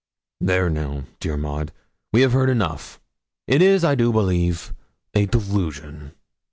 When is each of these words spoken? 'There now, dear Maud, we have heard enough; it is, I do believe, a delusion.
'There 0.39 0.67
now, 0.67 1.03
dear 1.19 1.37
Maud, 1.37 1.71
we 2.11 2.21
have 2.21 2.31
heard 2.33 2.49
enough; 2.49 2.99
it 3.45 3.61
is, 3.61 3.83
I 3.83 3.93
do 3.93 4.11
believe, 4.11 4.73
a 5.13 5.27
delusion. 5.27 6.13